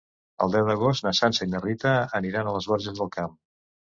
El 0.45 0.53
deu 0.53 0.69
d'agost 0.69 1.05
na 1.07 1.11
Sança 1.17 1.47
i 1.49 1.51
na 1.51 1.61
Rita 1.65 1.91
aniran 2.21 2.49
a 2.49 2.53
les 2.57 2.69
Borges 2.71 2.97
del 3.01 3.15
Camp. 3.19 3.37